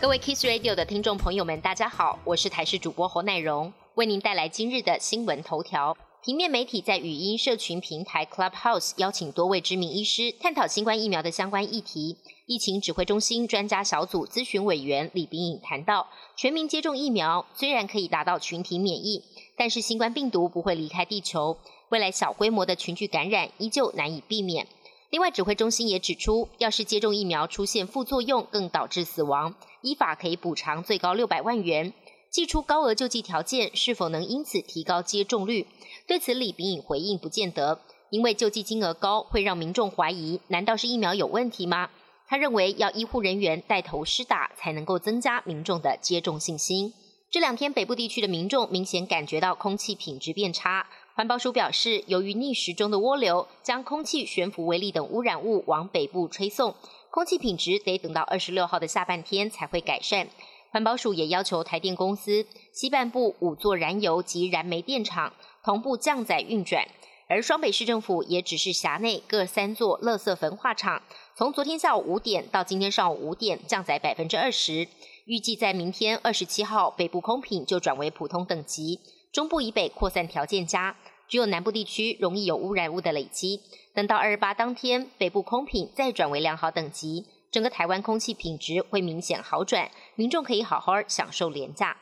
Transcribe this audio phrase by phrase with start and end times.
[0.00, 5.94] 各位 Kiss Radio 的听众朋友们，大家好，我是台视主播侯乃荣，为您带来今日的新闻头条。
[6.24, 12.16] 平面媒体在语音社群平台 Clubhouse 邀请多位知名医师探讨新冠疫苗的相关议题。
[12.46, 19.22] 疫情指挥中心专家小组咨询委员李炳颖谈到，全民接种疫苗虽然可以达到群体免疫，
[19.54, 21.58] 但是新冠病毒不会离开地球，
[21.90, 24.66] 未来小规模的群聚感染依旧难以避免。
[25.10, 31.92] 另外，指挥中心也指出，要是接种疫苗出现副作用，更导致死亡，依法可以补偿最高六百万元。
[32.30, 35.66] 寄出高额救济条件，是否能因此提高接种率？
[36.06, 41.90] 对此，李炳颖回应不见得，因为救济金额高会让民众怀疑，难道是疫苗有问题吗？
[42.28, 46.94] 他认为要医护人员带头施打，才能够增加民众的接种信心。
[47.32, 50.86] 这两天北部地区的民众明显感觉到空气品质变差，
[51.20, 56.74] 环保署表示，由于逆时钟的涡流将空气悬浮微粒等污染物往北部吹送，
[57.10, 60.28] 空气品质得等到二十六号的下半天才会改善。
[60.70, 66.88] 环保署也要求台电公司西半部五座燃油及燃煤电厂同步降载运转，
[67.28, 71.02] 而双北市政府也只是辖内各三座垃圾焚化厂，
[71.36, 74.88] 从昨天下午五点到今天上午五点降载百分之二十，
[75.26, 78.98] 预计在明天二十七号北部空品就转为普通等级，
[79.30, 80.96] 中部以北扩散条件佳，
[81.30, 83.60] 只有南部地区容易有污染物的累积，
[83.94, 87.24] 等到二十八当天北部空品再转为良好等级。
[87.52, 91.96] 整个台湾空气品质会明显好转，民众可以好好享受廉价。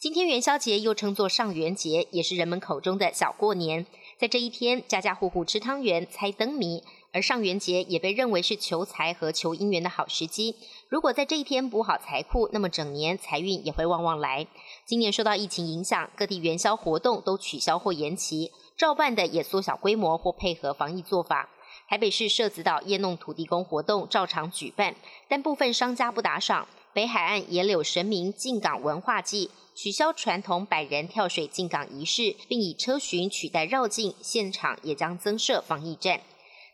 [0.00, 3.86] 今天元宵节又称作上元节，也是人们口中的小过年。
[4.18, 10.56] 在这一天，家家户户吃汤圆、猜灯谜，而上元节也被认为是求财和求姻缘的好时机。
[10.88, 14.48] 如果在这一天补好财库，那么整年财运也会旺旺来。
[14.84, 18.50] 今年受到疫情影响，各地元宵活动都取消或延期，
[18.82, 21.48] 照办的也缩小规模或配合防疫做法。
[21.88, 24.96] 台北市社子岛夜弄土地公活动照常举办，
[25.28, 26.66] 但部分商家不打赏。
[26.92, 36.20] 北海岸野柳神明进港文化祭取消传统百人跳水进港仪式，并以车巡取代绕境，现场也将增设防疫站。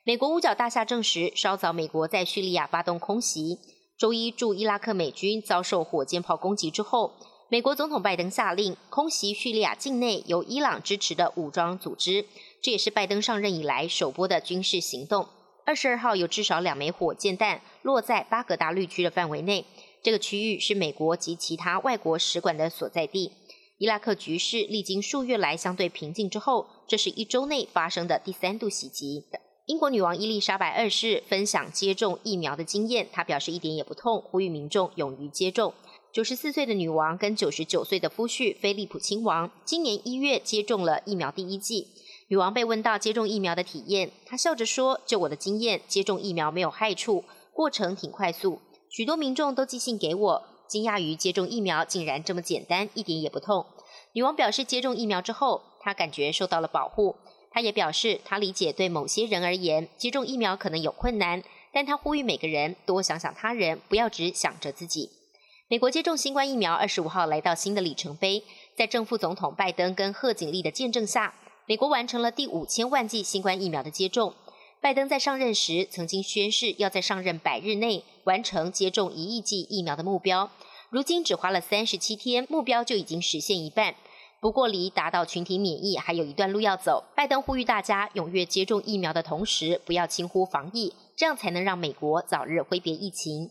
[0.03, 3.59] 美国五角大厦证实，稍早美国在叙利亚发动空袭。
[3.99, 7.12] 周一驻伊拉克美军遭受火箭炮攻击之后，
[7.50, 12.26] 美国总统拜登下令空袭叙利亚境内由伊朗支持的武装组织。
[12.60, 15.26] 这也是拜登上任以来首波的军事行动。
[15.64, 19.64] 二十二号有至少两枚火箭弹落在巴格达绿区的范围内，
[20.03, 23.32] 这个区域是美国及其他外国使馆的所在地。
[23.78, 29.25] 伊拉克局势历经数月来相对平静之后，这是一周内发生的第三度袭击。
[29.64, 35.72] 英国女王伊丽莎白二世分享接种疫苗的经验，她表示一点也不痛，呼吁民众勇于接种。
[36.10, 41.88] 九十四岁的女王跟九十九岁的夫婿菲利普亲王，今年一月接种了疫苗第一剂。
[42.28, 48.58] 女王被问到接种疫苗的体验，她笑着说：“就我的经验，接种疫苗没有害处，过程挺快速。
[48.88, 53.66] 许多民众都寄信给我，惊讶于接种疫苗竟然这么简单，一点也不痛。”
[54.14, 57.16] 女王表示，接种疫苗之后，她感觉受到了保护。
[57.50, 65.10] 她也表示，她理解对某些人而言，接种疫苗可能有困难，但她呼吁每个人多想想他人，不要只想着自己。
[65.71, 68.43] 美国接种新冠疫苗二十五号来到新的里程碑，
[68.75, 71.34] 在正副总统拜登跟贺锦丽的见证下。
[71.67, 74.33] 美国完成了第五千万剂新冠疫苗的接种。
[74.81, 80.51] 拜登在上任时曾经宣誓要在上任百日内完成接种一亿剂疫苗的目标，
[80.89, 83.95] 如今只花了三十七天，目标就已经实现一半。
[84.41, 87.05] 不过，离达到群体免疫还有一段路要走。
[87.15, 93.50] 拜登呼吁大家踊跃接种疫苗的同时，不要轻忽防疫，这样才能让美国早日挥别疫情。